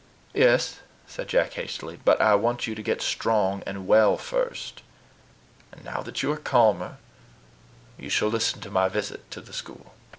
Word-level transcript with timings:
"Yes," 0.33 0.79
said 1.05 1.27
Jack 1.27 1.53
hastily; 1.53 1.99
"but 2.03 2.19
I 2.19 2.33
want 2.33 2.65
you 2.65 2.73
to 2.73 2.81
get 2.81 3.03
strong 3.03 3.61
and 3.67 3.85
well 3.85 4.17
first. 4.17 4.81
And, 5.71 5.85
now 5.85 6.01
that 6.01 6.23
you 6.23 6.31
are 6.31 6.37
calmer, 6.37 6.97
you 7.99 8.09
shall 8.09 8.29
listen 8.29 8.61
to 8.61 8.71
my 8.71 8.89
visit 8.89 9.29
to 9.29 9.41
the 9.41 9.53
school." 9.53 9.93